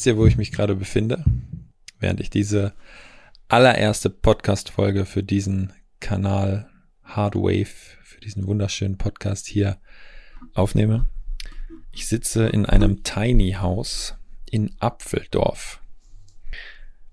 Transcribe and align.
Wisst 0.00 0.06
ihr, 0.06 0.16
wo 0.16 0.24
ich 0.24 0.38
mich 0.38 0.50
gerade 0.50 0.76
befinde? 0.76 1.22
Während 1.98 2.20
ich 2.20 2.30
diese 2.30 2.72
allererste 3.48 4.08
Podcast-Folge 4.08 5.04
für 5.04 5.22
diesen 5.22 5.74
Kanal 6.00 6.70
Hardwave, 7.04 7.66
für 7.66 8.18
diesen 8.20 8.46
wunderschönen 8.46 8.96
Podcast 8.96 9.46
hier 9.46 9.76
aufnehme. 10.54 11.06
Ich 11.92 12.08
sitze 12.08 12.46
in 12.46 12.64
einem 12.64 13.02
Tiny 13.02 13.56
House 13.60 14.14
in 14.50 14.74
Apfeldorf. 14.78 15.82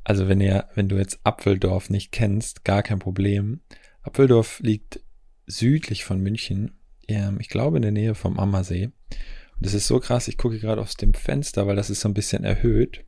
Also 0.05 0.29
wenn 0.29 0.39
ihr, 0.39 0.69
wenn 0.75 0.87
du 0.87 0.95
jetzt 0.95 1.19
Apfeldorf 1.25 1.89
nicht 1.89 2.13
kennst, 2.13 2.63
gar 2.63 2.83
kein 2.83 2.99
Problem. 2.99 3.59
Apfeldorf 4.01 4.61
liegt 4.61 5.01
südlich 5.45 6.05
von 6.05 6.21
München, 6.21 6.79
ähm, 7.09 7.37
ich 7.41 7.49
glaube 7.49 7.75
in 7.75 7.81
der 7.81 7.91
Nähe 7.91 8.15
vom 8.15 8.39
Ammersee. 8.39 8.91
Und 9.57 9.65
das 9.65 9.73
ist 9.73 9.87
so 9.87 9.99
krass, 9.99 10.27
ich 10.27 10.37
gucke 10.37 10.59
gerade 10.59 10.81
aus 10.81 10.95
dem 10.95 11.13
Fenster, 11.13 11.67
weil 11.67 11.75
das 11.75 11.89
ist 11.89 12.01
so 12.01 12.09
ein 12.09 12.13
bisschen 12.13 12.43
erhöht. 12.43 13.03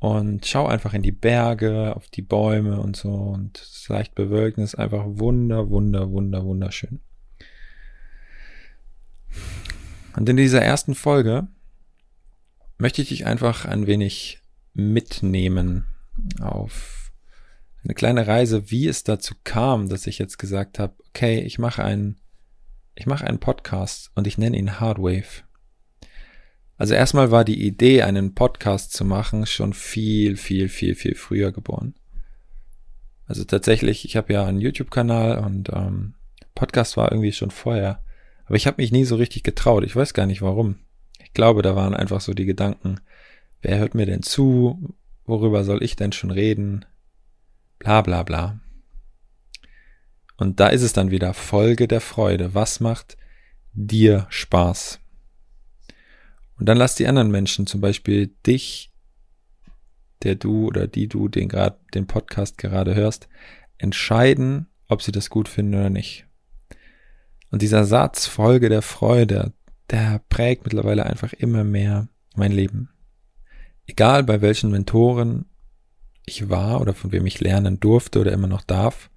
Und 0.00 0.46
schau 0.46 0.66
einfach 0.66 0.94
in 0.94 1.02
die 1.02 1.12
Berge, 1.12 1.94
auf 1.96 2.08
die 2.08 2.22
Bäume 2.22 2.80
und 2.80 2.96
so. 2.96 3.10
Und 3.10 3.58
es 3.58 3.88
leicht 3.88 4.14
bewölkt. 4.14 4.58
Ist 4.58 4.76
einfach 4.76 5.04
wunder, 5.06 5.70
wunder, 5.70 6.10
wunder, 6.10 6.44
wunderschön. 6.44 7.00
Und 10.16 10.28
in 10.28 10.36
dieser 10.36 10.62
ersten 10.62 10.94
Folge 10.94 11.48
möchte 12.78 13.02
ich 13.02 13.08
dich 13.08 13.26
einfach 13.26 13.64
ein 13.64 13.86
wenig 13.86 14.40
mitnehmen 14.72 15.84
auf 16.40 17.12
eine 17.84 17.94
kleine 17.94 18.26
Reise, 18.26 18.70
wie 18.70 18.86
es 18.86 19.04
dazu 19.04 19.34
kam, 19.44 19.88
dass 19.88 20.06
ich 20.06 20.18
jetzt 20.18 20.38
gesagt 20.38 20.78
habe, 20.78 20.94
okay, 21.08 21.40
ich 21.40 21.58
mache 21.58 21.84
einen, 21.84 22.20
ich 22.94 23.06
mache 23.06 23.26
einen 23.26 23.38
Podcast 23.38 24.10
und 24.14 24.26
ich 24.26 24.38
nenne 24.38 24.56
ihn 24.56 24.80
Hardwave. 24.80 25.44
Also 26.78 26.94
erstmal 26.94 27.32
war 27.32 27.44
die 27.44 27.66
Idee, 27.66 28.02
einen 28.02 28.34
Podcast 28.34 28.92
zu 28.92 29.04
machen, 29.04 29.46
schon 29.46 29.72
viel, 29.72 30.36
viel, 30.36 30.68
viel, 30.68 30.94
viel 30.94 31.16
früher 31.16 31.50
geboren. 31.50 31.94
Also 33.26 33.44
tatsächlich, 33.44 34.04
ich 34.04 34.16
habe 34.16 34.32
ja 34.32 34.46
einen 34.46 34.60
YouTube-Kanal 34.60 35.38
und 35.40 35.70
ähm, 35.70 36.14
Podcast 36.54 36.96
war 36.96 37.10
irgendwie 37.10 37.32
schon 37.32 37.50
vorher. 37.50 38.02
Aber 38.46 38.54
ich 38.54 38.66
habe 38.68 38.80
mich 38.80 38.92
nie 38.92 39.04
so 39.04 39.16
richtig 39.16 39.42
getraut. 39.42 39.84
Ich 39.84 39.94
weiß 39.94 40.14
gar 40.14 40.26
nicht 40.26 40.40
warum. 40.40 40.76
Ich 41.22 41.32
glaube, 41.32 41.62
da 41.62 41.74
waren 41.74 41.94
einfach 41.94 42.20
so 42.20 42.32
die 42.32 42.46
Gedanken, 42.46 43.00
wer 43.60 43.78
hört 43.78 43.96
mir 43.96 44.06
denn 44.06 44.22
zu? 44.22 44.94
Worüber 45.26 45.64
soll 45.64 45.82
ich 45.82 45.96
denn 45.96 46.12
schon 46.12 46.30
reden? 46.30 46.86
Bla 47.80 48.02
bla 48.02 48.22
bla. 48.22 48.60
Und 50.36 50.60
da 50.60 50.68
ist 50.68 50.82
es 50.82 50.92
dann 50.92 51.10
wieder 51.10 51.34
Folge 51.34 51.88
der 51.88 52.00
Freude. 52.00 52.54
Was 52.54 52.78
macht 52.78 53.18
dir 53.74 54.28
Spaß? 54.30 55.00
Und 56.58 56.68
dann 56.68 56.76
lass 56.76 56.96
die 56.96 57.06
anderen 57.06 57.30
Menschen, 57.30 57.66
zum 57.66 57.80
Beispiel 57.80 58.34
dich, 58.46 58.92
der 60.22 60.34
du 60.34 60.66
oder 60.66 60.86
die 60.86 61.08
du 61.08 61.28
den, 61.28 61.48
grad, 61.48 61.78
den 61.94 62.06
Podcast 62.06 62.58
gerade 62.58 62.94
hörst, 62.94 63.28
entscheiden, 63.78 64.66
ob 64.88 65.02
sie 65.02 65.12
das 65.12 65.30
gut 65.30 65.48
finden 65.48 65.74
oder 65.74 65.90
nicht. 65.90 66.26
Und 67.50 67.62
dieser 67.62 67.84
Satz, 67.84 68.26
Folge 68.26 68.68
der 68.68 68.82
Freude, 68.82 69.52
der 69.90 70.20
prägt 70.28 70.64
mittlerweile 70.64 71.06
einfach 71.06 71.32
immer 71.32 71.64
mehr 71.64 72.08
mein 72.34 72.52
Leben. 72.52 72.90
Egal 73.86 74.24
bei 74.24 74.42
welchen 74.42 74.70
Mentoren 74.70 75.46
ich 76.26 76.50
war 76.50 76.80
oder 76.80 76.92
von 76.92 77.12
wem 77.12 77.24
ich 77.24 77.40
lernen 77.40 77.80
durfte 77.80 78.20
oder 78.20 78.32
immer 78.32 78.48
noch 78.48 78.62
darf, 78.62 79.10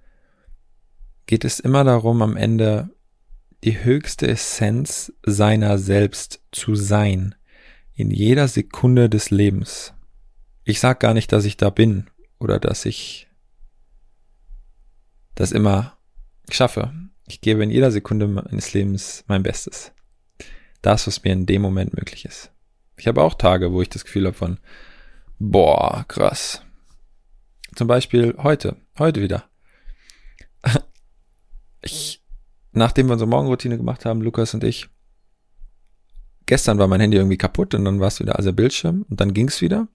geht 1.26 1.44
es 1.44 1.60
immer 1.60 1.84
darum, 1.84 2.22
am 2.22 2.36
Ende 2.36 2.90
die 3.64 3.84
höchste 3.84 4.26
Essenz 4.26 5.12
seiner 5.24 5.78
selbst 5.78 6.42
zu 6.50 6.74
sein, 6.74 7.34
in 7.94 8.10
jeder 8.10 8.48
Sekunde 8.48 9.08
des 9.08 9.30
Lebens. 9.30 9.94
Ich 10.64 10.80
sag 10.80 11.00
gar 11.00 11.14
nicht, 11.14 11.32
dass 11.32 11.44
ich 11.44 11.56
da 11.56 11.70
bin 11.70 12.10
oder 12.38 12.58
dass 12.58 12.84
ich 12.84 13.28
das 15.34 15.52
immer 15.52 15.96
schaffe. 16.50 16.92
Ich 17.28 17.40
gebe 17.40 17.62
in 17.62 17.70
jeder 17.70 17.92
Sekunde 17.92 18.26
meines 18.26 18.72
Lebens 18.72 19.24
mein 19.28 19.42
Bestes. 19.42 19.92
Das, 20.80 21.06
was 21.06 21.22
mir 21.22 21.32
in 21.32 21.46
dem 21.46 21.62
Moment 21.62 21.94
möglich 21.94 22.24
ist. 22.24 22.50
Ich 22.96 23.06
habe 23.06 23.22
auch 23.22 23.34
Tage, 23.34 23.72
wo 23.72 23.80
ich 23.80 23.88
das 23.88 24.04
Gefühl 24.04 24.26
habe 24.26 24.36
von, 24.36 24.58
boah, 25.38 26.04
krass. 26.08 26.62
Zum 27.76 27.86
Beispiel 27.86 28.34
heute, 28.38 28.76
heute 28.98 29.22
wieder. 29.22 29.44
Ich 31.84 32.21
nachdem 32.72 33.06
wir 33.06 33.14
unsere 33.14 33.28
Morgenroutine 33.28 33.76
gemacht 33.76 34.04
haben, 34.04 34.22
Lukas 34.22 34.54
und 34.54 34.64
ich, 34.64 34.88
gestern 36.46 36.78
war 36.78 36.88
mein 36.88 37.00
Handy 37.00 37.16
irgendwie 37.16 37.38
kaputt 37.38 37.74
und 37.74 37.84
dann 37.84 38.00
war 38.00 38.08
es 38.08 38.20
wieder 38.20 38.36
also 38.36 38.52
Bildschirm 38.52 39.04
und 39.08 39.20
dann 39.20 39.34
ging 39.34 39.48
es 39.48 39.60
wieder. 39.60 39.88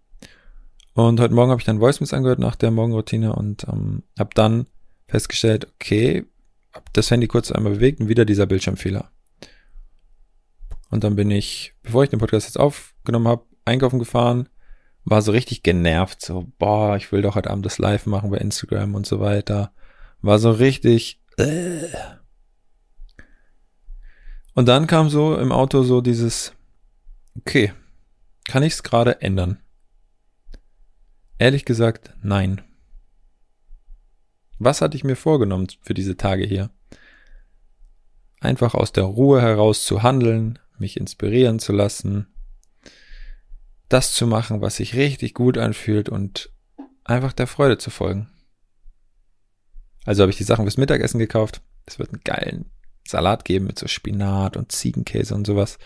Und 0.94 1.20
heute 1.20 1.34
Morgen 1.34 1.52
habe 1.52 1.62
ich 1.62 1.66
dann 1.66 1.80
Voicemails 1.80 2.14
angehört 2.14 2.40
nach 2.40 2.56
der 2.56 2.72
Morgenroutine 2.72 3.34
und 3.34 3.68
ähm, 3.68 4.04
habe 4.18 4.32
dann 4.34 4.66
festgestellt, 5.08 5.68
okay, 5.76 6.26
habe 6.74 6.86
das 6.94 7.12
Handy 7.12 7.28
kurz 7.28 7.52
einmal 7.52 7.74
bewegt 7.74 8.00
und 8.00 8.08
wieder 8.08 8.26
dieser 8.26 8.46
Bildschirmfehler. 8.46 9.12
Und 10.90 11.04
dann 11.04 11.16
bin 11.16 11.30
ich, 11.32 11.74
bevor 11.84 12.04
ich 12.04 12.09
den 12.09 12.20
Podcast 12.20 12.48
jetzt 12.48 12.59
aufgenommen 12.59 13.28
habe, 13.28 13.44
einkaufen 13.66 14.00
gefahren, 14.00 14.50
war 15.04 15.22
so 15.22 15.32
richtig 15.32 15.64
genervt, 15.64 16.22
so, 16.22 16.48
boah, 16.58 16.98
ich 16.98 17.12
will 17.12 17.22
doch 17.22 17.36
heute 17.36 17.50
Abend 17.50 17.66
das 17.66 17.78
Live 17.78 18.06
machen 18.06 18.30
bei 18.30 18.38
Instagram 18.38 18.96
und 18.96 19.06
so 19.06 19.20
weiter. 19.20 19.72
War 20.22 20.40
so 20.40 20.52
richtig, 20.52 21.22
äh, 21.38 21.84
und 24.57 24.66
dann 24.66 24.88
kam 24.88 25.07
so 25.07 25.38
im 25.38 25.51
Auto 25.51 25.84
so 25.84 26.01
dieses, 26.01 26.51
okay, 27.38 27.73
kann 28.45 28.63
ich 28.63 28.73
es 28.73 28.81
gerade 28.81 29.22
ändern? 29.22 29.59
Ehrlich 31.38 31.63
gesagt, 31.63 32.16
nein. 32.23 32.63
Was 34.57 34.81
hatte 34.81 34.97
ich 34.97 35.03
mir 35.03 35.16
vorgenommen 35.16 35.67
für 35.84 35.94
diese 35.94 36.17
Tage 36.17 36.44
hier? 36.44 36.72
Einfach 38.40 38.73
aus 38.73 38.91
der 38.91 39.03
Ruhe 39.03 39.44
heraus 39.44 39.85
zu 39.85 40.01
handeln, 40.01 40.57
mich 40.79 40.97
inspirieren 40.97 41.59
zu 41.59 41.72
lassen, 41.72 42.25
das 43.90 44.16
zu 44.16 44.25
machen, 44.25 44.59
was 44.59 44.78
sich 44.78 44.96
richtig 44.96 45.35
gut 45.35 45.59
anfühlt 45.59 46.09
und 46.09 46.51
einfach 47.03 47.34
der 47.34 47.46
Freude 47.46 47.78
zu 47.78 47.91
folgen. 47.91 48.31
Also 50.03 50.23
habe 50.23 50.31
ich 50.31 50.38
die 50.38 50.46
Sachen 50.46 50.66
fürs 50.66 50.78
Mittagessen 50.78 51.19
gekauft. 51.19 51.62
Es 51.85 52.00
wird 52.00 52.09
einen 52.09 52.23
geilen 52.23 52.72
Salat 53.09 53.45
geben 53.45 53.66
mit 53.66 53.79
so 53.79 53.88
Spinat 53.88 54.57
und 54.57 54.72
Ziegenkäse 54.72 55.34
und 55.35 55.47
sowas. 55.47 55.78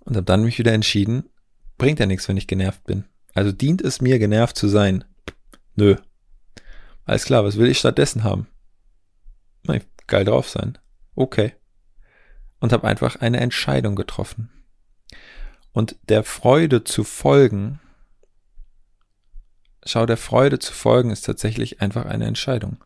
Und 0.00 0.16
habe 0.16 0.24
dann 0.24 0.44
mich 0.44 0.58
wieder 0.58 0.72
entschieden, 0.72 1.28
bringt 1.78 1.98
ja 1.98 2.06
nichts, 2.06 2.28
wenn 2.28 2.36
ich 2.36 2.46
genervt 2.46 2.84
bin. 2.84 3.04
Also 3.34 3.52
dient 3.52 3.82
es 3.82 4.00
mir, 4.00 4.18
genervt 4.18 4.56
zu 4.56 4.68
sein? 4.68 5.04
Nö. 5.74 5.96
Alles 7.04 7.24
klar, 7.24 7.44
was 7.44 7.56
will 7.56 7.68
ich 7.68 7.78
stattdessen 7.78 8.24
haben? 8.24 8.46
Na, 9.64 9.78
geil 10.06 10.24
drauf 10.24 10.48
sein. 10.48 10.78
Okay. 11.14 11.54
Und 12.60 12.72
habe 12.72 12.86
einfach 12.86 13.16
eine 13.16 13.40
Entscheidung 13.40 13.94
getroffen. 13.94 14.50
Und 15.72 15.96
der 16.08 16.24
Freude 16.24 16.84
zu 16.84 17.04
folgen, 17.04 17.80
schau, 19.84 20.06
der 20.06 20.16
Freude 20.16 20.58
zu 20.58 20.72
folgen 20.72 21.10
ist 21.10 21.26
tatsächlich 21.26 21.82
einfach 21.82 22.06
eine 22.06 22.26
Entscheidung. 22.26 22.82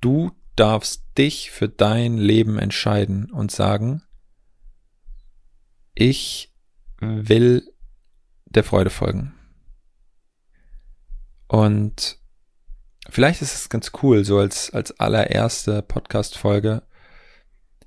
Du 0.00 0.32
darfst 0.56 1.04
dich 1.16 1.50
für 1.50 1.68
dein 1.68 2.18
Leben 2.18 2.58
entscheiden 2.58 3.30
und 3.30 3.50
sagen, 3.50 4.02
ich 5.94 6.54
will 7.00 7.72
der 8.46 8.64
Freude 8.64 8.90
folgen. 8.90 9.34
Und 11.48 12.18
vielleicht 13.08 13.42
ist 13.42 13.54
es 13.54 13.68
ganz 13.68 13.92
cool, 14.02 14.24
so 14.24 14.38
als, 14.38 14.70
als 14.72 14.98
allererste 14.98 15.82
Podcast-Folge, 15.82 16.82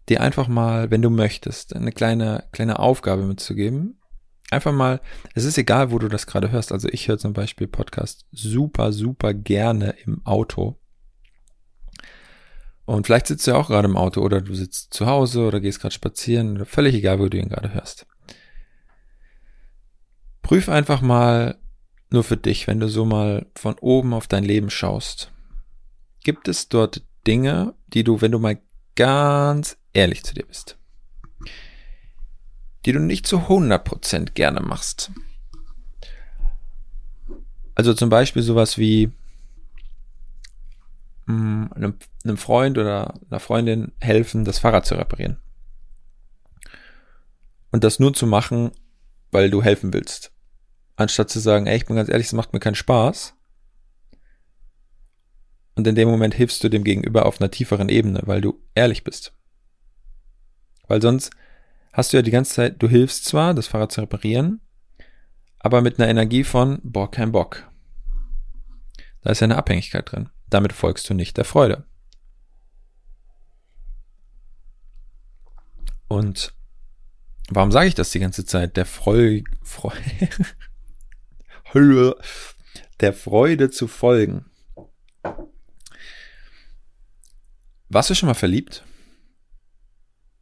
dir 0.07 0.21
einfach 0.21 0.47
mal, 0.47 0.91
wenn 0.91 1.01
du 1.01 1.09
möchtest, 1.09 1.75
eine 1.75 1.91
kleine, 1.91 2.45
kleine 2.51 2.79
Aufgabe 2.79 3.23
mitzugeben. 3.23 3.99
Einfach 4.51 4.71
mal, 4.71 5.01
es 5.35 5.45
ist 5.45 5.57
egal, 5.57 5.91
wo 5.91 5.99
du 5.99 6.07
das 6.07 6.25
gerade 6.25 6.51
hörst. 6.51 6.71
Also 6.71 6.87
ich 6.89 7.07
höre 7.07 7.19
zum 7.19 7.33
Beispiel 7.33 7.67
Podcast 7.67 8.25
super, 8.31 8.91
super 8.91 9.33
gerne 9.33 9.91
im 10.03 10.25
Auto. 10.25 10.78
Und 12.89 13.05
vielleicht 13.05 13.27
sitzt 13.27 13.45
du 13.45 13.51
ja 13.51 13.57
auch 13.57 13.67
gerade 13.67 13.87
im 13.87 13.95
Auto 13.95 14.19
oder 14.19 14.41
du 14.41 14.55
sitzt 14.55 14.95
zu 14.95 15.05
Hause 15.05 15.45
oder 15.45 15.59
gehst 15.59 15.79
gerade 15.79 15.93
spazieren 15.93 16.55
oder 16.55 16.65
völlig 16.65 16.95
egal, 16.95 17.19
wo 17.19 17.29
du 17.29 17.37
ihn 17.37 17.49
gerade 17.49 17.71
hörst. 17.71 18.07
Prüf 20.41 20.69
einfach 20.69 20.99
mal 21.01 21.59
nur 22.09 22.23
für 22.23 22.35
dich, 22.35 22.65
wenn 22.65 22.79
du 22.79 22.89
so 22.89 23.05
mal 23.05 23.45
von 23.55 23.75
oben 23.77 24.11
auf 24.11 24.25
dein 24.25 24.43
Leben 24.43 24.71
schaust. 24.71 25.31
Gibt 26.23 26.47
es 26.47 26.67
dort 26.67 27.03
Dinge, 27.27 27.75
die 27.93 28.03
du, 28.03 28.21
wenn 28.21 28.31
du 28.31 28.39
mal 28.39 28.59
ganz 28.95 29.77
ehrlich 29.93 30.23
zu 30.23 30.33
dir 30.33 30.47
bist, 30.47 30.79
die 32.87 32.91
du 32.91 32.99
nicht 32.99 33.27
zu 33.27 33.37
100% 33.37 34.31
gerne 34.31 34.61
machst? 34.61 35.11
Also 37.75 37.93
zum 37.93 38.09
Beispiel 38.09 38.41
sowas 38.41 38.79
wie, 38.79 39.11
einem, 41.27 41.95
einem 42.23 42.37
Freund 42.37 42.77
oder 42.77 43.19
einer 43.29 43.39
Freundin 43.39 43.93
helfen, 43.99 44.45
das 44.45 44.59
Fahrrad 44.59 44.85
zu 44.85 44.95
reparieren. 44.95 45.37
Und 47.71 47.83
das 47.83 47.99
nur 47.99 48.13
zu 48.13 48.27
machen, 48.27 48.71
weil 49.31 49.49
du 49.49 49.63
helfen 49.63 49.93
willst. 49.93 50.31
Anstatt 50.95 51.29
zu 51.29 51.39
sagen, 51.39 51.67
ey, 51.67 51.77
ich 51.77 51.85
bin 51.85 51.95
ganz 51.95 52.09
ehrlich, 52.09 52.27
es 52.27 52.33
macht 52.33 52.51
mir 52.51 52.59
keinen 52.59 52.75
Spaß. 52.75 53.35
Und 55.75 55.87
in 55.87 55.95
dem 55.95 56.09
Moment 56.09 56.33
hilfst 56.33 56.61
du 56.63 56.69
dem 56.69 56.83
Gegenüber 56.83 57.25
auf 57.25 57.39
einer 57.39 57.51
tieferen 57.51 57.87
Ebene, 57.87 58.21
weil 58.25 58.41
du 58.41 58.61
ehrlich 58.75 59.03
bist. 59.03 59.33
Weil 60.87 61.01
sonst 61.01 61.31
hast 61.93 62.11
du 62.11 62.17
ja 62.17 62.21
die 62.21 62.31
ganze 62.31 62.53
Zeit, 62.53 62.81
du 62.81 62.89
hilfst 62.89 63.23
zwar, 63.25 63.53
das 63.53 63.67
Fahrrad 63.67 63.91
zu 63.91 64.01
reparieren, 64.01 64.59
aber 65.59 65.81
mit 65.81 65.99
einer 65.99 66.09
Energie 66.09 66.43
von, 66.43 66.79
boah, 66.83 67.09
kein 67.09 67.31
Bock. 67.31 67.69
Da 69.21 69.31
ist 69.31 69.39
ja 69.39 69.45
eine 69.45 69.57
Abhängigkeit 69.57 70.11
drin. 70.11 70.29
Damit 70.49 70.73
folgst 70.73 71.09
du 71.09 71.13
nicht 71.13 71.37
der 71.37 71.45
Freude. 71.45 71.85
Und 76.09 76.53
warum 77.49 77.71
sage 77.71 77.87
ich 77.87 77.95
das 77.95 78.11
die 78.11 78.19
ganze 78.19 78.45
Zeit? 78.45 78.75
Der 78.75 78.85
Freu, 78.85 79.43
Freu 79.61 79.95
der 82.99 83.13
Freude 83.13 83.69
zu 83.69 83.87
folgen. 83.87 84.49
Warst 87.89 88.09
du 88.09 88.15
schon 88.15 88.27
mal 88.27 88.33
verliebt? 88.33 88.83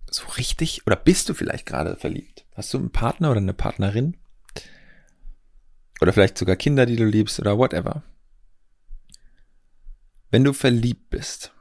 So 0.09 0.25
richtig? 0.37 0.87
Oder 0.87 0.95
bist 0.95 1.29
du 1.29 1.33
vielleicht 1.33 1.65
gerade 1.65 1.95
verliebt? 1.95 2.45
Hast 2.53 2.73
du 2.73 2.77
einen 2.77 2.91
Partner 2.91 3.31
oder 3.31 3.39
eine 3.39 3.53
Partnerin? 3.53 4.17
Oder 6.01 6.13
vielleicht 6.13 6.37
sogar 6.37 6.55
Kinder, 6.55 6.85
die 6.85 6.95
du 6.95 7.05
liebst 7.05 7.39
oder 7.39 7.57
whatever. 7.57 8.03
Wenn 10.29 10.43
du 10.43 10.53
verliebt 10.53 11.09
bist 11.09 11.53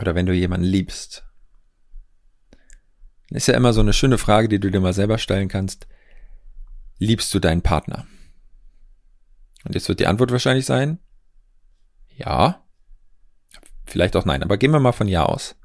oder 0.00 0.14
wenn 0.14 0.26
du 0.26 0.32
jemanden 0.32 0.66
liebst, 0.66 1.25
ist 3.30 3.48
ja 3.48 3.54
immer 3.54 3.72
so 3.72 3.80
eine 3.80 3.92
schöne 3.92 4.18
Frage, 4.18 4.48
die 4.48 4.60
du 4.60 4.70
dir 4.70 4.80
mal 4.80 4.92
selber 4.92 5.18
stellen 5.18 5.48
kannst. 5.48 5.86
Liebst 6.98 7.32
du 7.34 7.40
deinen 7.40 7.62
Partner? 7.62 8.06
Und 9.64 9.74
jetzt 9.74 9.88
wird 9.88 10.00
die 10.00 10.06
Antwort 10.06 10.30
wahrscheinlich 10.30 10.64
sein, 10.64 10.98
ja, 12.16 12.64
vielleicht 13.84 14.16
auch 14.16 14.24
nein, 14.24 14.42
aber 14.42 14.56
gehen 14.56 14.70
wir 14.70 14.80
mal 14.80 14.92
von 14.92 15.08
ja 15.08 15.24
aus. 15.24 15.56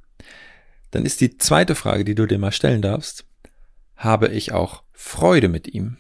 Dann 0.90 1.06
ist 1.06 1.22
die 1.22 1.38
zweite 1.38 1.76
Frage, 1.76 2.04
die 2.04 2.16
du 2.16 2.26
dir 2.26 2.40
mal 2.40 2.52
stellen 2.52 2.82
darfst, 2.82 3.26
habe 3.96 4.28
ich 4.30 4.52
auch 4.52 4.84
Freude 4.92 5.48
mit 5.48 5.68
ihm? 5.68 5.98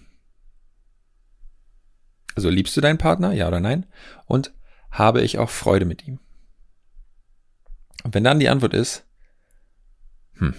Also 2.35 2.49
liebst 2.49 2.75
du 2.75 2.81
deinen 2.81 2.97
Partner, 2.97 3.31
ja 3.33 3.47
oder 3.47 3.59
nein? 3.59 3.85
Und 4.25 4.53
habe 4.89 5.21
ich 5.21 5.37
auch 5.37 5.49
Freude 5.49 5.85
mit 5.85 6.07
ihm? 6.07 6.19
Und 8.03 8.13
wenn 8.13 8.23
dann 8.23 8.39
die 8.39 8.49
Antwort 8.49 8.73
ist, 8.73 9.05
hm, 10.37 10.55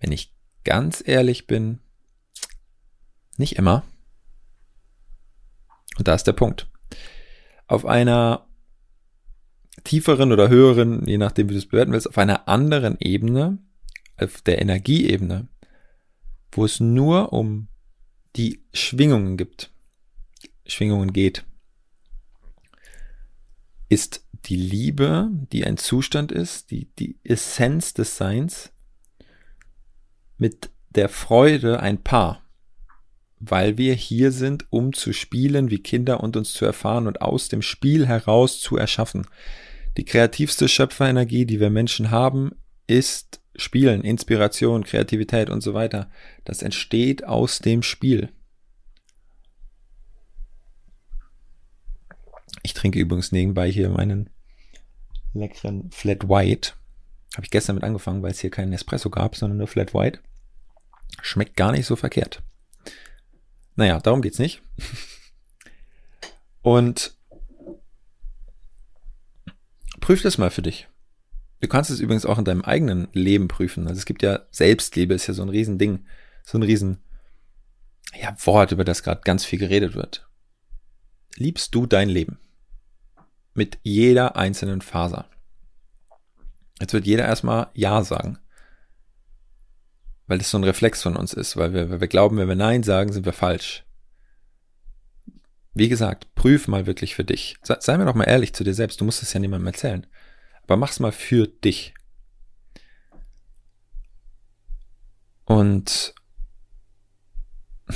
wenn 0.00 0.12
ich 0.12 0.34
ganz 0.64 1.02
ehrlich 1.04 1.46
bin, 1.46 1.80
nicht 3.36 3.56
immer. 3.56 3.84
Und 5.96 6.08
da 6.08 6.14
ist 6.14 6.24
der 6.24 6.32
Punkt. 6.32 6.68
Auf 7.66 7.84
einer 7.84 8.46
tieferen 9.84 10.32
oder 10.32 10.48
höheren, 10.48 11.06
je 11.06 11.18
nachdem 11.18 11.48
wie 11.48 11.54
du 11.54 11.58
es 11.58 11.68
bewerten 11.68 11.92
willst, 11.92 12.08
auf 12.08 12.18
einer 12.18 12.48
anderen 12.48 12.96
Ebene, 13.00 13.58
auf 14.16 14.42
der 14.42 14.60
Energieebene, 14.60 15.48
wo 16.52 16.64
es 16.64 16.80
nur 16.80 17.32
um 17.32 17.68
die 18.36 18.64
Schwingungen 18.72 19.36
gibt, 19.36 19.70
Schwingungen 20.66 21.12
geht, 21.12 21.44
ist 23.88 24.26
die 24.44 24.56
Liebe, 24.56 25.30
die 25.52 25.64
ein 25.64 25.76
Zustand 25.76 26.32
ist, 26.32 26.70
die, 26.70 26.86
die 26.98 27.18
Essenz 27.24 27.94
des 27.94 28.16
Seins, 28.16 28.72
mit 30.38 30.70
der 30.90 31.08
Freude 31.08 31.80
ein 31.80 32.02
Paar, 32.02 32.42
weil 33.38 33.76
wir 33.76 33.94
hier 33.94 34.32
sind, 34.32 34.66
um 34.70 34.92
zu 34.92 35.12
spielen 35.12 35.70
wie 35.70 35.82
Kinder 35.82 36.20
und 36.20 36.36
uns 36.36 36.52
zu 36.52 36.64
erfahren 36.64 37.06
und 37.06 37.20
aus 37.20 37.48
dem 37.48 37.62
Spiel 37.62 38.06
heraus 38.06 38.60
zu 38.60 38.76
erschaffen. 38.76 39.26
Die 39.96 40.04
kreativste 40.04 40.68
Schöpferenergie, 40.68 41.44
die 41.44 41.60
wir 41.60 41.70
Menschen 41.70 42.10
haben, 42.10 42.52
ist 42.86 43.40
Spielen, 43.56 44.02
Inspiration, 44.02 44.84
Kreativität 44.84 45.50
und 45.50 45.60
so 45.60 45.74
weiter. 45.74 46.10
Das 46.44 46.62
entsteht 46.62 47.24
aus 47.24 47.58
dem 47.58 47.82
Spiel. 47.82 48.32
Ich 52.62 52.74
trinke 52.74 53.00
übrigens 53.00 53.32
nebenbei 53.32 53.70
hier 53.70 53.90
meinen 53.90 54.30
leckeren 55.34 55.90
Flat 55.90 56.28
White. 56.28 56.72
Habe 57.38 57.44
ich 57.44 57.52
gestern 57.52 57.76
mit 57.76 57.84
angefangen, 57.84 58.20
weil 58.20 58.32
es 58.32 58.40
hier 58.40 58.50
keinen 58.50 58.72
Espresso 58.72 59.10
gab, 59.10 59.36
sondern 59.36 59.58
nur 59.58 59.68
Flat 59.68 59.94
White. 59.94 60.18
Schmeckt 61.22 61.56
gar 61.56 61.70
nicht 61.70 61.86
so 61.86 61.94
verkehrt. 61.94 62.42
Naja, 63.76 64.00
darum 64.00 64.22
geht's 64.22 64.40
nicht. 64.40 64.60
Und 66.62 67.16
prüf 70.00 70.20
das 70.20 70.36
mal 70.36 70.50
für 70.50 70.62
dich. 70.62 70.88
Du 71.60 71.68
kannst 71.68 71.90
es 71.90 72.00
übrigens 72.00 72.26
auch 72.26 72.38
in 72.38 72.44
deinem 72.44 72.62
eigenen 72.62 73.06
Leben 73.12 73.46
prüfen. 73.46 73.86
Also 73.86 74.00
es 74.00 74.04
gibt 74.04 74.24
ja 74.24 74.40
Selbstliebe, 74.50 75.14
ist 75.14 75.28
ja 75.28 75.34
so 75.34 75.42
ein 75.42 75.48
Riesending, 75.48 76.06
so 76.42 76.58
ein 76.58 76.64
Riesen, 76.64 77.04
ja, 78.20 78.34
Wort, 78.46 78.72
über 78.72 78.84
das 78.84 79.04
gerade 79.04 79.20
ganz 79.20 79.44
viel 79.44 79.60
geredet 79.60 79.94
wird. 79.94 80.28
Liebst 81.36 81.72
du 81.72 81.86
dein 81.86 82.08
Leben? 82.08 82.40
Mit 83.54 83.78
jeder 83.84 84.34
einzelnen 84.34 84.80
Faser. 84.80 85.30
Jetzt 86.80 86.92
wird 86.92 87.06
jeder 87.06 87.24
erstmal 87.24 87.68
Ja 87.74 88.02
sagen. 88.04 88.38
Weil 90.26 90.38
das 90.38 90.50
so 90.50 90.58
ein 90.58 90.64
Reflex 90.64 91.02
von 91.02 91.16
uns 91.16 91.32
ist, 91.32 91.56
weil 91.56 91.72
wir, 91.72 91.90
weil 91.90 92.00
wir 92.00 92.08
glauben, 92.08 92.36
wenn 92.36 92.48
wir 92.48 92.54
Nein 92.54 92.82
sagen, 92.82 93.12
sind 93.12 93.26
wir 93.26 93.32
falsch. 93.32 93.84
Wie 95.74 95.88
gesagt, 95.88 96.34
prüf 96.34 96.68
mal 96.68 96.86
wirklich 96.86 97.14
für 97.14 97.24
dich. 97.24 97.56
Sei, 97.62 97.76
sei 97.80 97.96
mir 97.96 98.04
doch 98.04 98.14
mal 98.14 98.24
ehrlich 98.24 98.52
zu 98.52 98.64
dir 98.64 98.74
selbst. 98.74 99.00
Du 99.00 99.04
musst 99.04 99.22
es 99.22 99.32
ja 99.32 99.40
niemandem 99.40 99.68
erzählen. 99.68 100.06
Aber 100.64 100.76
mach's 100.76 101.00
mal 101.00 101.12
für 101.12 101.46
dich. 101.46 101.94
Und 105.44 106.14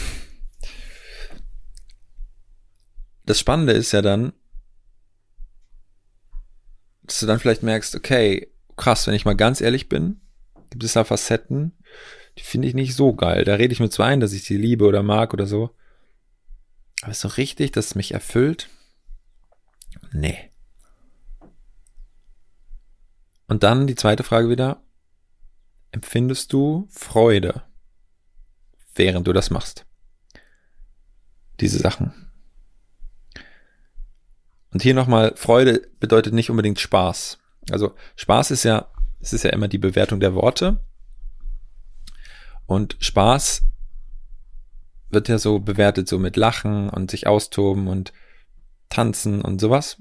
das 3.27 3.39
Spannende 3.39 3.75
ist 3.75 3.93
ja 3.93 4.01
dann, 4.01 4.33
dass 7.03 7.21
du 7.21 7.27
dann 7.27 7.39
vielleicht 7.39 7.63
merkst, 7.63 7.95
okay, 7.95 8.52
krass, 8.77 9.07
wenn 9.07 9.15
ich 9.15 9.25
mal 9.25 9.37
ganz 9.37 9.61
ehrlich 9.61 9.89
bin, 9.89 10.21
gibt 10.71 10.85
es 10.85 10.95
da 10.95 11.05
Facetten, 11.05 11.73
die 12.39 12.43
finde 12.43 12.69
ich 12.69 12.75
nicht 12.75 12.95
so 12.95 13.15
geil. 13.15 13.45
Da 13.45 13.55
rede 13.55 13.73
ich 13.73 13.81
mir 13.81 13.91
zwar 13.91 14.07
ein, 14.07 14.21
dass 14.21 14.33
ich 14.33 14.45
sie 14.45 14.57
liebe 14.57 14.87
oder 14.87 15.03
mag 15.03 15.35
oder 15.35 15.47
so, 15.47 15.71
aber 17.03 17.11
ist 17.11 17.21
so 17.21 17.29
richtig, 17.29 17.73
dass 17.73 17.87
es 17.87 17.95
mich 17.97 18.13
erfüllt? 18.13 18.69
Nee. 20.13 20.51
Und 23.49 23.65
dann 23.65 23.87
die 23.87 23.97
zweite 23.97 24.23
Frage 24.23 24.49
wieder. 24.49 24.83
Empfindest 25.91 26.53
du 26.53 26.89
Freude, 26.91 27.65
während 28.95 29.27
du 29.27 29.33
das 29.33 29.51
machst? 29.51 29.85
Diese 31.61 31.79
Sachen. 31.79 32.31
Und 34.71 34.83
hier 34.83 34.95
nochmal, 34.95 35.35
Freude 35.37 35.87
bedeutet 36.01 36.33
nicht 36.33 36.49
unbedingt 36.51 36.81
Spaß. 36.81 37.42
Also 37.71 37.95
Spaß 38.17 38.51
ist 38.51 38.65
ja, 38.65 38.91
es 39.21 39.33
ist 39.33 39.45
ja 39.45 39.51
immer 39.51 39.69
die 39.69 39.79
Bewertung 39.79 40.21
der 40.21 40.35
Worte. 40.35 40.81
Und 42.67 42.97
Spaß 43.01 43.63
wird 45.11 45.29
ja 45.29 45.39
so 45.39 45.61
bewertet, 45.61 46.09
so 46.09 46.19
mit 46.19 46.37
Lachen 46.37 46.89
und 46.89 47.11
sich 47.11 47.27
austoben 47.27 47.87
und 47.87 48.13
tanzen 48.89 49.43
und 49.43 49.61
sowas. 49.61 49.99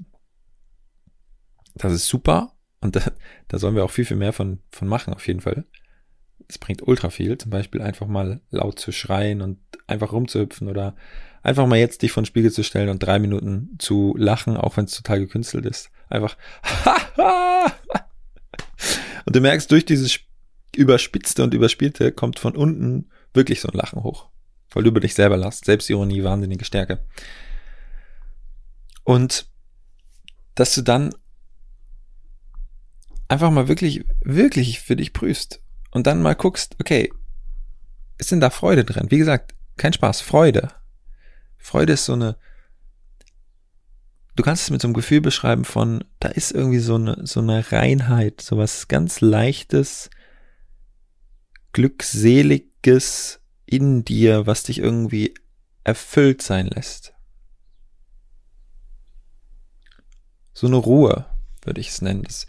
Das 1.74 1.92
ist 1.92 2.06
super 2.06 2.52
und 2.80 2.96
da, 2.96 3.02
da 3.48 3.58
sollen 3.58 3.74
wir 3.74 3.84
auch 3.84 3.90
viel, 3.90 4.04
viel 4.04 4.16
mehr 4.16 4.32
von, 4.32 4.60
von 4.70 4.88
machen, 4.88 5.14
auf 5.14 5.26
jeden 5.26 5.40
Fall. 5.40 5.64
Es 6.48 6.58
bringt 6.58 6.86
ultra 6.86 7.08
viel, 7.08 7.38
zum 7.38 7.50
Beispiel 7.50 7.80
einfach 7.80 8.06
mal 8.06 8.40
laut 8.50 8.78
zu 8.78 8.92
schreien 8.92 9.40
und 9.40 9.58
einfach 9.86 10.12
rumzuhüpfen 10.12 10.68
oder 10.68 10.96
einfach 11.42 11.66
mal 11.66 11.78
jetzt 11.78 12.02
dich 12.02 12.12
vor 12.12 12.22
den 12.22 12.26
Spiegel 12.26 12.52
zu 12.52 12.62
stellen 12.64 12.88
und 12.88 13.02
drei 13.02 13.18
Minuten 13.18 13.76
zu 13.78 14.14
lachen, 14.18 14.56
auch 14.56 14.76
wenn 14.76 14.84
es 14.84 14.96
total 14.96 15.20
gekünstelt 15.20 15.64
ist. 15.66 15.90
Einfach 16.12 16.36
und 19.24 19.34
du 19.34 19.40
merkst, 19.40 19.70
durch 19.70 19.84
dieses 19.84 20.20
überspitzte 20.76 21.42
und 21.42 21.54
überspielte 21.54 22.12
kommt 22.12 22.38
von 22.38 22.56
unten 22.56 23.10
wirklich 23.32 23.60
so 23.60 23.68
ein 23.68 23.76
Lachen 23.76 24.02
hoch 24.02 24.28
weil 24.74 24.84
du 24.84 24.90
über 24.90 25.00
dich 25.00 25.14
selber 25.14 25.36
lachst. 25.36 25.64
Selbstironie, 25.64 26.24
wahnsinnige 26.24 26.64
Stärke. 26.64 27.04
Und 29.04 29.46
dass 30.54 30.74
du 30.74 30.82
dann 30.82 31.14
einfach 33.28 33.50
mal 33.50 33.68
wirklich, 33.68 34.04
wirklich 34.20 34.80
für 34.80 34.96
dich 34.96 35.12
prüfst 35.12 35.60
und 35.90 36.06
dann 36.06 36.22
mal 36.22 36.34
guckst, 36.34 36.76
okay, 36.80 37.10
ist 38.18 38.30
denn 38.30 38.40
da 38.40 38.50
Freude 38.50 38.84
drin? 38.84 39.10
Wie 39.10 39.18
gesagt, 39.18 39.54
kein 39.76 39.92
Spaß, 39.92 40.20
Freude. 40.20 40.70
Freude 41.56 41.94
ist 41.94 42.04
so 42.04 42.12
eine, 42.12 42.36
du 44.36 44.42
kannst 44.42 44.64
es 44.64 44.70
mit 44.70 44.80
so 44.80 44.88
einem 44.88 44.94
Gefühl 44.94 45.20
beschreiben 45.20 45.64
von, 45.64 46.04
da 46.20 46.28
ist 46.28 46.52
irgendwie 46.52 46.78
so 46.78 46.96
eine, 46.96 47.26
so 47.26 47.40
eine 47.40 47.72
Reinheit, 47.72 48.40
so 48.40 48.56
was 48.56 48.88
ganz 48.88 49.20
leichtes, 49.20 50.10
glückseliges, 51.72 53.40
in 53.72 54.04
dir, 54.04 54.46
was 54.46 54.64
dich 54.64 54.78
irgendwie 54.78 55.32
erfüllt 55.82 56.42
sein 56.42 56.66
lässt. 56.66 57.14
So 60.52 60.66
eine 60.66 60.76
Ruhe, 60.76 61.24
würde 61.64 61.80
ich 61.80 61.88
es 61.88 62.02
nennen. 62.02 62.22
Das 62.22 62.46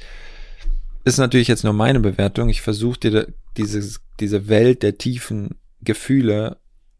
ist 1.06 1.18
natürlich 1.18 1.48
jetzt 1.48 1.64
nur 1.64 1.72
meine 1.72 2.02
Bewertung. 2.02 2.50
Ich 2.50 2.62
versuche 2.62 3.00
dir 3.00 3.34
dieses, 3.56 4.02
diese 4.20 4.50
Welt 4.50 4.84
der 4.84 4.98
tiefen 4.98 5.56
Gefühle 5.82 6.58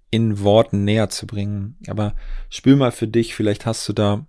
in 0.10 0.40
Worten 0.40 0.86
näher 0.86 1.10
zu 1.10 1.28
bringen. 1.28 1.78
Aber 1.88 2.16
spür 2.50 2.78
mal 2.78 2.92
für 2.92 3.08
dich, 3.08 3.36
vielleicht 3.36 3.66
hast 3.66 3.88
du 3.90 3.94
da 3.94 4.26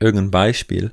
irgendein 0.00 0.30
Beispiel. 0.30 0.92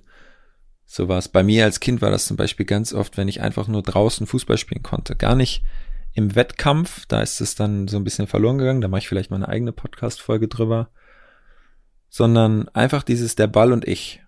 Sowas. 0.86 1.28
Bei 1.28 1.44
mir 1.44 1.66
als 1.66 1.80
Kind 1.80 2.02
war 2.02 2.12
das 2.12 2.28
zum 2.28 2.38
Beispiel 2.38 2.66
ganz 2.66 2.94
oft, 2.94 3.18
wenn 3.18 3.28
ich 3.28 3.42
einfach 3.42 3.68
nur 3.68 3.84
draußen 3.84 4.28
Fußball 4.28 4.58
spielen 4.58 4.84
konnte. 4.84 5.16
Gar 5.16 5.36
nicht 5.36 5.64
im 6.14 6.36
Wettkampf, 6.36 7.06
da 7.06 7.22
ist 7.22 7.42
es 7.42 7.56
dann 7.56 7.88
so 7.88 7.98
ein 7.98 8.04
bisschen 8.04 8.28
verloren 8.28 8.58
gegangen, 8.58 8.82
da 8.82 8.88
mache 8.88 9.00
ich 9.00 9.08
vielleicht 9.08 9.30
mal 9.30 9.38
eine 9.38 9.50
eigene 9.50 9.72
Podcast-Folge 9.72 10.48
drüber. 10.48 10.90
Sondern 12.10 12.70
einfach 12.70 13.04
dieses 13.04 13.36
der 13.36 13.48
Ball 13.48 13.74
und 13.74 13.88
ich. 13.88 14.24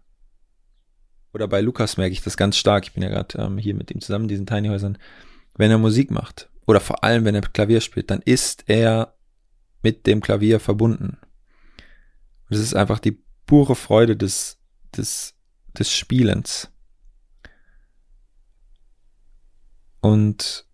Oder 1.33 1.47
bei 1.47 1.61
Lukas 1.61 1.97
merke 1.97 2.11
ich 2.11 2.21
das 2.21 2.37
ganz 2.37 2.57
stark. 2.57 2.83
Ich 2.83 2.93
bin 2.93 3.03
ja 3.03 3.09
gerade 3.09 3.37
ähm, 3.37 3.57
hier 3.57 3.73
mit 3.73 3.89
ihm 3.89 4.01
zusammen 4.01 4.27
diesen 4.27 4.45
Tiny 4.45 4.67
Häusern. 4.67 4.97
Wenn 5.55 5.71
er 5.71 5.77
Musik 5.77 6.11
macht 6.11 6.49
oder 6.67 6.79
vor 6.79 7.03
allem 7.03 7.25
wenn 7.25 7.35
er 7.35 7.41
Klavier 7.41 7.81
spielt, 7.81 8.11
dann 8.11 8.21
ist 8.21 8.65
er 8.67 9.15
mit 9.81 10.05
dem 10.07 10.21
Klavier 10.21 10.59
verbunden. 10.59 11.17
Und 12.49 12.55
es 12.55 12.59
ist 12.59 12.75
einfach 12.75 12.99
die 12.99 13.23
pure 13.45 13.75
Freude 13.75 14.15
des, 14.15 14.58
des, 14.95 15.35
des 15.77 15.91
Spielens. 15.91 16.71
Und 20.01 20.65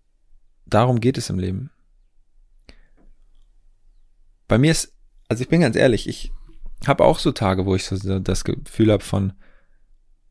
darum 0.66 1.00
geht 1.00 1.18
es 1.18 1.30
im 1.30 1.40
Leben. 1.40 1.72
Bei 4.48 4.58
mir 4.58 4.72
ist, 4.72 4.94
also 5.28 5.42
ich 5.42 5.50
bin 5.50 5.62
ganz 5.62 5.76
ehrlich, 5.76 6.08
ich 6.08 6.32
habe 6.86 7.04
auch 7.04 7.20
so 7.20 7.32
Tage, 7.32 7.66
wo 7.66 7.76
ich 7.76 7.86
so 7.86 8.20
das 8.20 8.44
Gefühl 8.44 8.92
habe 8.92 9.04
von, 9.04 9.34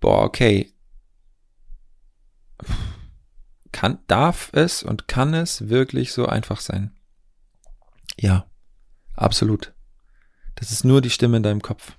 boah, 0.00 0.22
okay, 0.22 0.72
kann, 3.72 3.98
darf 4.06 4.50
es 4.52 4.82
und 4.82 5.08
kann 5.08 5.34
es 5.34 5.68
wirklich 5.68 6.12
so 6.12 6.26
einfach 6.26 6.60
sein? 6.60 6.96
Ja, 8.16 8.46
absolut. 9.14 9.74
Das 10.54 10.70
ist 10.70 10.84
nur 10.84 11.00
die 11.00 11.10
Stimme 11.10 11.38
in 11.38 11.42
deinem 11.42 11.62
Kopf. 11.62 11.98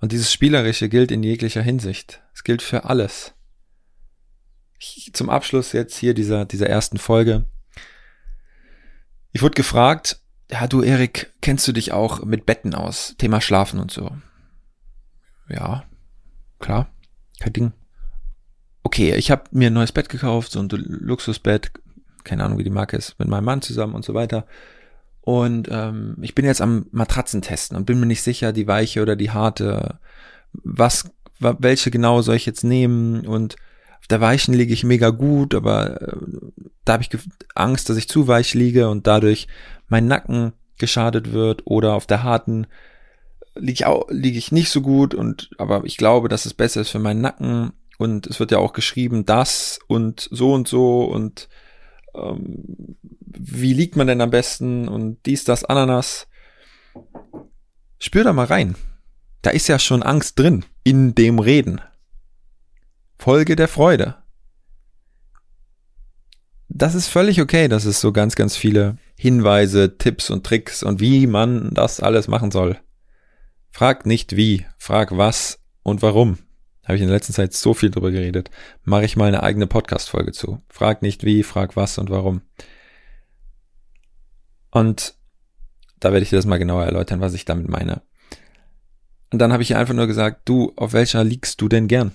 Und 0.00 0.12
dieses 0.12 0.32
Spielerische 0.32 0.88
gilt 0.88 1.10
in 1.10 1.22
jeglicher 1.22 1.62
Hinsicht. 1.62 2.22
Es 2.34 2.42
gilt 2.42 2.62
für 2.62 2.84
alles. 2.84 3.34
Ich, 4.78 5.10
zum 5.12 5.28
Abschluss 5.28 5.72
jetzt 5.72 5.96
hier 5.96 6.14
dieser, 6.14 6.46
dieser 6.46 6.66
ersten 6.66 6.98
Folge. 6.98 7.44
Ich 9.32 9.42
wurde 9.42 9.54
gefragt, 9.54 10.20
ja, 10.50 10.66
du 10.66 10.82
Erik, 10.82 11.32
kennst 11.42 11.68
du 11.68 11.72
dich 11.72 11.92
auch 11.92 12.24
mit 12.24 12.46
Betten 12.46 12.74
aus? 12.74 13.14
Thema 13.18 13.40
Schlafen 13.40 13.78
und 13.78 13.90
so. 13.90 14.10
Ja, 15.48 15.84
klar, 16.58 16.90
kein 17.38 17.52
Ding. 17.52 17.72
Okay, 18.82 19.14
ich 19.14 19.30
habe 19.30 19.44
mir 19.50 19.68
ein 19.68 19.74
neues 19.74 19.92
Bett 19.92 20.08
gekauft, 20.08 20.52
so 20.52 20.60
ein 20.60 20.68
Luxusbett, 20.70 21.72
keine 22.24 22.44
Ahnung, 22.44 22.58
wie 22.58 22.64
die 22.64 22.70
Marke 22.70 22.96
ist, 22.96 23.18
mit 23.18 23.28
meinem 23.28 23.44
Mann 23.44 23.62
zusammen 23.62 23.94
und 23.94 24.04
so 24.04 24.14
weiter. 24.14 24.46
Und 25.30 25.68
ähm, 25.70 26.16
ich 26.22 26.34
bin 26.34 26.44
jetzt 26.44 26.60
am 26.60 26.86
Matratzen 26.90 27.40
testen 27.40 27.76
und 27.76 27.86
bin 27.86 28.00
mir 28.00 28.06
nicht 28.06 28.22
sicher, 28.22 28.52
die 28.52 28.66
weiche 28.66 29.00
oder 29.00 29.14
die 29.14 29.30
harte, 29.30 30.00
was, 30.52 31.08
welche 31.38 31.92
genau 31.92 32.20
soll 32.20 32.34
ich 32.34 32.46
jetzt 32.46 32.64
nehmen? 32.64 33.24
Und 33.24 33.54
auf 34.00 34.08
der 34.08 34.20
weichen 34.20 34.54
liege 34.54 34.72
ich 34.72 34.82
mega 34.82 35.10
gut, 35.10 35.54
aber 35.54 36.02
äh, 36.02 36.16
da 36.84 36.94
habe 36.94 37.04
ich 37.04 37.16
Angst, 37.54 37.88
dass 37.88 37.96
ich 37.96 38.08
zu 38.08 38.26
weich 38.26 38.54
liege 38.54 38.88
und 38.88 39.06
dadurch 39.06 39.46
mein 39.86 40.08
Nacken 40.08 40.52
geschadet 40.78 41.32
wird 41.32 41.62
oder 41.64 41.94
auf 41.94 42.08
der 42.08 42.24
harten 42.24 42.66
liege 43.54 43.72
ich 43.72 43.86
auch, 43.86 44.08
ich 44.10 44.50
nicht 44.50 44.70
so 44.70 44.80
gut 44.80 45.14
und, 45.14 45.50
aber 45.58 45.84
ich 45.84 45.96
glaube, 45.96 46.28
dass 46.28 46.44
es 46.44 46.54
besser 46.54 46.80
ist 46.80 46.90
für 46.90 46.98
meinen 46.98 47.20
Nacken. 47.20 47.70
Und 47.98 48.26
es 48.26 48.40
wird 48.40 48.50
ja 48.50 48.58
auch 48.58 48.72
geschrieben, 48.72 49.26
das 49.26 49.78
und 49.86 50.28
so 50.32 50.54
und 50.54 50.66
so 50.66 51.04
und 51.04 51.48
ähm, 52.14 52.96
wie 53.20 53.72
liegt 53.72 53.96
man 53.96 54.06
denn 54.06 54.20
am 54.20 54.30
besten 54.30 54.88
und 54.88 55.24
dies, 55.26 55.44
das, 55.44 55.64
Ananas. 55.64 56.26
Spür 57.98 58.24
da 58.24 58.32
mal 58.32 58.46
rein. 58.46 58.76
Da 59.42 59.50
ist 59.50 59.68
ja 59.68 59.78
schon 59.78 60.02
Angst 60.02 60.38
drin 60.38 60.64
in 60.84 61.14
dem 61.14 61.38
Reden. 61.38 61.80
Folge 63.18 63.56
der 63.56 63.68
Freude. 63.68 64.16
Das 66.68 66.94
ist 66.94 67.08
völlig 67.08 67.40
okay, 67.40 67.68
dass 67.68 67.84
es 67.84 68.00
so 68.00 68.12
ganz, 68.12 68.36
ganz 68.36 68.56
viele 68.56 68.96
Hinweise, 69.16 69.98
Tipps 69.98 70.30
und 70.30 70.46
Tricks 70.46 70.82
und 70.82 71.00
wie 71.00 71.26
man 71.26 71.74
das 71.74 72.00
alles 72.00 72.28
machen 72.28 72.50
soll. 72.50 72.78
Frag 73.70 74.06
nicht 74.06 74.36
wie, 74.36 74.66
frag 74.78 75.16
was 75.16 75.60
und 75.82 76.00
warum. 76.00 76.38
Habe 76.84 76.96
ich 76.96 77.02
in 77.02 77.08
der 77.08 77.16
letzten 77.16 77.32
Zeit 77.32 77.52
so 77.52 77.74
viel 77.74 77.90
drüber 77.90 78.10
geredet. 78.10 78.50
Mache 78.84 79.04
ich 79.04 79.16
mal 79.16 79.28
eine 79.28 79.42
eigene 79.42 79.66
Podcast-Folge 79.66 80.32
zu. 80.32 80.62
Frag 80.68 81.02
nicht 81.02 81.24
wie, 81.24 81.42
frag 81.42 81.76
was 81.76 81.98
und 81.98 82.10
warum. 82.10 82.42
Und 84.70 85.14
da 85.98 86.12
werde 86.12 86.22
ich 86.22 86.30
dir 86.30 86.36
das 86.36 86.46
mal 86.46 86.58
genauer 86.58 86.84
erläutern, 86.84 87.20
was 87.20 87.34
ich 87.34 87.44
damit 87.44 87.68
meine. 87.68 88.02
Und 89.32 89.38
dann 89.38 89.52
habe 89.52 89.62
ich 89.62 89.70
ihr 89.70 89.78
einfach 89.78 89.94
nur 89.94 90.06
gesagt, 90.06 90.48
du, 90.48 90.72
auf 90.76 90.92
welcher 90.92 91.22
liegst 91.22 91.60
du 91.60 91.68
denn 91.68 91.86
gern? 91.86 92.12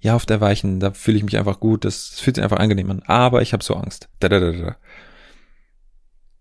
Ja, 0.00 0.14
auf 0.14 0.26
der 0.26 0.40
weichen, 0.40 0.80
da 0.80 0.92
fühle 0.92 1.16
ich 1.16 1.24
mich 1.24 1.36
einfach 1.38 1.60
gut, 1.60 1.84
das 1.84 2.20
fühlt 2.20 2.36
sich 2.36 2.44
einfach 2.44 2.58
angenehm 2.58 2.90
an, 2.90 3.02
aber 3.06 3.42
ich 3.42 3.52
habe 3.52 3.64
so 3.64 3.74
Angst. 3.74 4.08
Da, 4.20 4.28
da, 4.28 4.38
da, 4.38 4.52
da. 4.52 4.58
Dann 4.58 4.76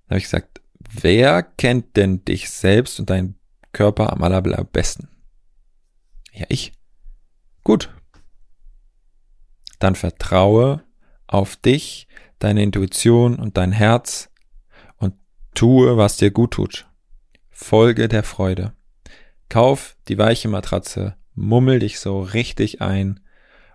habe 0.10 0.18
ich 0.18 0.26
gesagt, 0.26 0.62
wer 0.92 1.44
kennt 1.44 1.96
denn 1.98 2.24
dich 2.24 2.50
selbst 2.50 3.00
und 3.00 3.10
deinen 3.10 3.36
Körper 3.72 4.14
am 4.14 4.24
allerbesten? 4.24 5.10
Ja, 6.38 6.46
ich. 6.50 6.74
Gut. 7.64 7.90
Dann 9.80 9.96
vertraue 9.96 10.84
auf 11.28 11.56
dich, 11.56 12.08
deine 12.40 12.64
Intuition 12.64 13.38
und 13.38 13.58
dein 13.58 13.72
Herz 13.72 14.32
und 14.98 15.14
tue, 15.54 15.98
was 15.98 16.18
dir 16.18 16.32
gut 16.32 16.52
tut. 16.52 16.88
Folge 17.50 18.08
der 18.08 18.24
Freude. 18.24 18.74
Kauf 19.50 19.98
die 20.08 20.18
weiche 20.18 20.48
Matratze, 20.48 21.16
mummel 21.34 21.80
dich 21.80 22.00
so 22.00 22.22
richtig 22.22 22.82
ein 22.82 23.20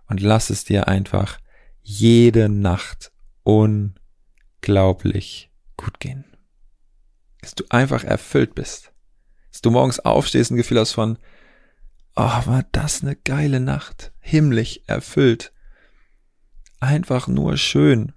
und 0.07 0.21
lass 0.21 0.51
es 0.51 0.65
dir 0.65 0.89
einfach 0.89 1.39
jede 1.83 2.49
Nacht 2.49 3.13
unglaublich 3.43 5.51
gut 5.77 5.99
gehen 5.99 6.33
dass 7.43 7.55
du 7.55 7.65
einfach 7.69 8.05
erfüllt 8.05 8.55
bist. 8.55 8.93
Dass 9.51 9.61
du 9.61 9.71
morgens 9.71 10.01
aufstehst 10.01 10.51
und 10.51 10.55
ein 10.55 10.59
Gefühl 10.59 10.81
hast 10.81 10.93
von, 10.93 11.19
oh, 12.17 12.47
war 12.47 12.65
das 12.73 13.03
eine 13.03 13.17
geile 13.17 13.61
Nacht. 13.61 14.13
Himmlisch 14.21 14.81
erfüllt. 14.87 15.53
Einfach 16.81 17.29
nur 17.29 17.57
schön. 17.57 18.13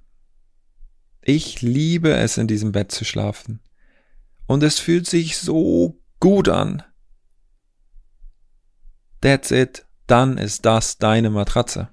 Ich 1.21 1.61
liebe 1.61 2.13
es, 2.13 2.37
in 2.37 2.47
diesem 2.47 2.71
Bett 2.71 2.91
zu 2.91 3.05
schlafen. 3.05 3.61
Und 4.47 4.63
es 4.63 4.79
fühlt 4.79 5.07
sich 5.07 5.37
so 5.37 5.99
gut 6.19 6.49
an. 6.49 6.83
That's 9.21 9.51
it. 9.51 9.85
Dann 10.07 10.37
ist 10.37 10.65
das 10.65 10.97
deine 10.99 11.31
Matratze. 11.31 11.89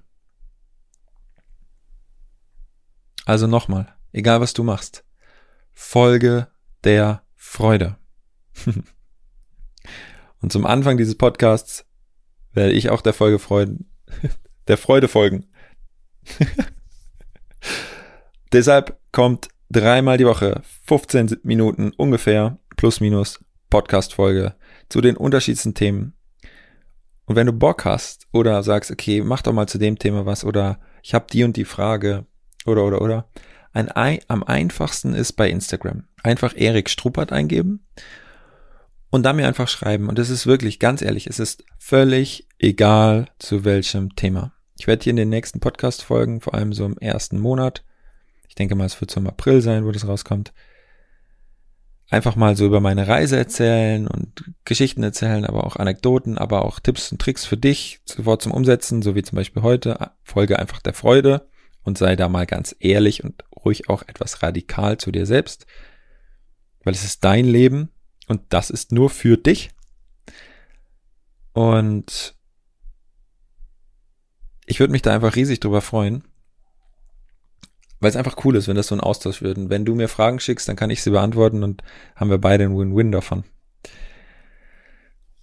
Also 3.25 3.47
nochmal, 3.47 3.95
egal 4.11 4.41
was 4.41 4.53
du 4.53 4.63
machst, 4.63 5.03
folge 5.73 6.47
der 6.83 7.23
Freude. 7.35 7.97
Und 10.41 10.51
zum 10.51 10.65
Anfang 10.65 10.97
dieses 10.97 11.17
Podcasts 11.17 11.85
werde 12.53 12.73
ich 12.73 12.89
auch 12.89 13.01
der 13.01 13.13
Folge 13.13 13.39
freuen, 13.39 13.89
der 14.67 14.77
Freude 14.77 15.07
folgen. 15.07 15.45
Deshalb 18.53 18.99
kommt 19.11 19.49
dreimal 19.69 20.17
die 20.17 20.25
Woche 20.25 20.61
15 20.85 21.39
Minuten 21.43 21.91
ungefähr 21.97 22.57
plus 22.77 22.99
minus 22.99 23.43
Podcast-Folge 23.69 24.55
zu 24.89 25.01
den 25.01 25.17
unterschiedlichsten 25.17 25.73
Themen. 25.73 26.13
Und 27.25 27.35
wenn 27.35 27.47
du 27.47 27.53
Bock 27.53 27.85
hast 27.85 28.27
oder 28.31 28.61
sagst, 28.63 28.91
okay, 28.91 29.21
mach 29.21 29.41
doch 29.41 29.53
mal 29.53 29.67
zu 29.67 29.77
dem 29.77 29.97
Thema 29.97 30.25
was 30.25 30.43
oder 30.43 30.79
ich 31.01 31.13
habe 31.13 31.25
die 31.31 31.43
und 31.43 31.57
die 31.57 31.65
Frage 31.65 32.25
oder 32.65 32.83
oder 32.85 33.01
oder, 33.01 33.29
ein, 33.73 33.89
am 34.27 34.43
einfachsten 34.43 35.15
ist 35.15 35.33
bei 35.33 35.49
Instagram. 35.49 36.03
Einfach 36.21 36.53
Erik 36.55 36.89
Struppert 36.89 37.31
eingeben 37.31 37.85
und 39.13 39.21
dann 39.21 39.35
mir 39.35 39.47
einfach 39.47 39.67
schreiben. 39.67 40.09
Und 40.09 40.17
es 40.17 40.31
ist 40.31 40.47
wirklich, 40.47 40.79
ganz 40.79 41.03
ehrlich, 41.03 41.27
es 41.27 41.37
ist 41.37 41.63
völlig 41.77 42.47
egal 42.57 43.27
zu 43.37 43.63
welchem 43.63 44.15
Thema. 44.15 44.53
Ich 44.75 44.87
werde 44.87 45.03
hier 45.03 45.11
in 45.11 45.17
den 45.17 45.29
nächsten 45.29 45.59
Podcast-Folgen, 45.59 46.41
vor 46.41 46.55
allem 46.55 46.73
so 46.73 46.83
im 46.83 46.97
ersten 46.97 47.39
Monat, 47.39 47.83
ich 48.47 48.55
denke 48.55 48.73
mal, 48.73 48.85
es 48.85 48.99
wird 48.99 49.11
so 49.11 49.19
im 49.19 49.27
April 49.27 49.61
sein, 49.61 49.85
wo 49.85 49.91
das 49.91 50.07
rauskommt, 50.07 50.51
einfach 52.09 52.35
mal 52.35 52.55
so 52.55 52.65
über 52.65 52.81
meine 52.81 53.07
Reise 53.07 53.37
erzählen 53.37 54.07
und 54.07 54.51
Geschichten 54.65 55.03
erzählen, 55.03 55.45
aber 55.45 55.67
auch 55.67 55.75
Anekdoten, 55.75 56.39
aber 56.39 56.65
auch 56.65 56.79
Tipps 56.79 57.11
und 57.11 57.21
Tricks 57.21 57.45
für 57.45 57.57
dich, 57.57 57.99
sofort 58.05 58.41
zum 58.41 58.51
Umsetzen, 58.51 59.03
so 59.03 59.13
wie 59.13 59.21
zum 59.21 59.35
Beispiel 59.35 59.61
heute, 59.61 60.09
Folge 60.23 60.57
einfach 60.57 60.81
der 60.81 60.95
Freude 60.95 61.47
und 61.83 61.99
sei 61.99 62.15
da 62.15 62.29
mal 62.29 62.47
ganz 62.47 62.75
ehrlich 62.79 63.23
und 63.23 63.43
ruhig 63.63 63.89
auch 63.89 64.01
etwas 64.07 64.41
radikal 64.41 64.97
zu 64.97 65.11
dir 65.11 65.27
selbst, 65.27 65.67
weil 66.83 66.95
es 66.95 67.03
ist 67.03 67.23
dein 67.23 67.45
Leben 67.45 67.92
und 68.27 68.41
das 68.49 68.69
ist 68.69 68.91
nur 68.91 69.09
für 69.09 69.37
dich. 69.37 69.71
Und 71.53 72.35
ich 74.65 74.79
würde 74.79 74.91
mich 74.91 75.01
da 75.01 75.13
einfach 75.13 75.35
riesig 75.35 75.59
drüber 75.59 75.81
freuen, 75.81 76.23
weil 77.99 78.09
es 78.09 78.15
einfach 78.15 78.43
cool 78.43 78.55
ist, 78.55 78.67
wenn 78.67 78.75
das 78.75 78.87
so 78.87 78.95
ein 78.95 79.01
Austausch 79.01 79.41
wird. 79.41 79.57
Und 79.57 79.69
wenn 79.69 79.85
du 79.85 79.95
mir 79.95 80.07
Fragen 80.07 80.39
schickst, 80.39 80.67
dann 80.67 80.75
kann 80.75 80.89
ich 80.89 81.03
sie 81.03 81.11
beantworten 81.11 81.63
und 81.63 81.83
haben 82.15 82.29
wir 82.29 82.37
beide 82.37 82.65
einen 82.65 82.77
Win-Win 82.77 83.11
davon. 83.11 83.43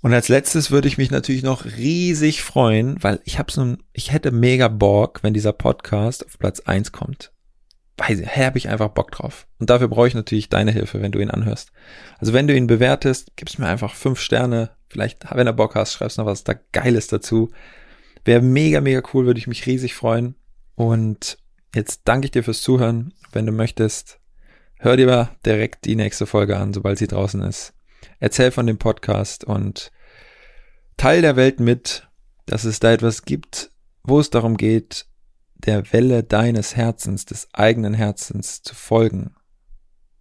Und 0.02 0.14
als 0.14 0.28
letztes 0.28 0.70
würde 0.70 0.88
ich 0.88 0.96
mich 0.96 1.10
natürlich 1.10 1.42
noch 1.42 1.66
riesig 1.66 2.42
freuen, 2.42 3.02
weil 3.02 3.20
ich 3.24 3.38
habe 3.38 3.52
so 3.52 3.60
ein, 3.62 3.82
ich 3.92 4.12
hätte 4.12 4.30
mega 4.30 4.68
Bock, 4.68 5.22
wenn 5.22 5.34
dieser 5.34 5.52
Podcast 5.52 6.24
auf 6.24 6.38
Platz 6.38 6.60
eins 6.60 6.90
kommt. 6.90 7.32
Weiß 8.00 8.20
ich, 8.20 8.36
habe 8.36 8.58
ich 8.58 8.68
einfach 8.68 8.88
Bock 8.88 9.12
drauf. 9.12 9.46
Und 9.58 9.68
dafür 9.68 9.88
brauche 9.88 10.08
ich 10.08 10.14
natürlich 10.14 10.48
deine 10.48 10.72
Hilfe, 10.72 11.02
wenn 11.02 11.12
du 11.12 11.18
ihn 11.18 11.30
anhörst. 11.30 11.70
Also 12.18 12.32
wenn 12.32 12.46
du 12.46 12.54
ihn 12.54 12.66
bewertest, 12.66 13.36
gibst 13.36 13.58
mir 13.58 13.66
einfach 13.66 13.94
fünf 13.94 14.20
Sterne. 14.20 14.70
Vielleicht, 14.88 15.24
wenn 15.34 15.46
du 15.46 15.52
Bock 15.52 15.74
hast, 15.74 15.92
schreibst 15.92 16.18
noch 16.18 16.26
was 16.26 16.44
da 16.44 16.54
Geiles 16.72 17.08
dazu. 17.08 17.50
Wäre 18.24 18.40
mega, 18.40 18.80
mega 18.80 19.02
cool, 19.12 19.26
würde 19.26 19.38
ich 19.38 19.46
mich 19.46 19.66
riesig 19.66 19.94
freuen. 19.94 20.34
Und 20.74 21.36
jetzt 21.74 22.02
danke 22.06 22.24
ich 22.26 22.30
dir 22.30 22.42
fürs 22.42 22.62
Zuhören. 22.62 23.12
Wenn 23.32 23.46
du 23.46 23.52
möchtest, 23.52 24.18
hör 24.78 24.96
dir 24.96 25.30
direkt 25.44 25.84
die 25.84 25.96
nächste 25.96 26.26
Folge 26.26 26.56
an, 26.56 26.72
sobald 26.72 26.98
sie 26.98 27.06
draußen 27.06 27.42
ist 27.42 27.74
erzähl 28.18 28.50
von 28.50 28.66
dem 28.66 28.78
Podcast 28.78 29.44
und 29.44 29.90
teil 30.96 31.22
der 31.22 31.36
Welt 31.36 31.60
mit, 31.60 32.08
dass 32.46 32.64
es 32.64 32.80
da 32.80 32.92
etwas 32.92 33.24
gibt, 33.24 33.70
wo 34.02 34.20
es 34.20 34.30
darum 34.30 34.56
geht, 34.56 35.06
der 35.60 35.92
Welle 35.92 36.22
deines 36.22 36.76
Herzens, 36.76 37.24
des 37.24 37.48
eigenen 37.52 37.94
Herzens 37.94 38.62
zu 38.62 38.74
folgen. 38.74 39.34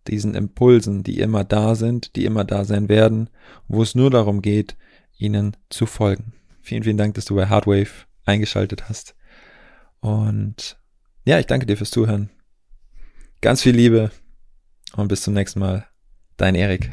Diesen 0.08 0.36
Impulsen, 0.36 1.04
die 1.04 1.20
immer 1.20 1.44
da 1.44 1.76
sind, 1.76 2.16
die 2.16 2.26
immer 2.26 2.44
da 2.44 2.66
sein 2.66 2.90
werden, 2.90 3.30
wo 3.68 3.82
es 3.82 3.96
nur 3.96 4.10
darum 4.10 4.42
geht, 4.42 4.76
ihnen 5.18 5.56
zu 5.70 5.86
folgen. 5.86 6.34
Vielen, 6.62 6.84
vielen 6.84 6.98
Dank, 6.98 7.16
dass 7.16 7.26
du 7.26 7.36
bei 7.36 7.48
Hardwave 7.48 8.06
eingeschaltet 8.26 8.90
hast. 8.90 9.16
Und 10.00 10.80
ja, 11.26 11.40
ich 11.40 11.48
danke 11.48 11.66
dir 11.66 11.78
fürs 11.78 11.92
Zuhören. 11.92 12.30
Ganz 13.42 13.62
viel 13.62 13.76
Liebe 13.76 14.12
und 14.96 15.08
bis 15.08 15.22
zum 15.22 15.34
nächsten 15.34 15.60
Mal. 15.60 15.86
Dein 16.38 16.56
Erik. 16.56 16.92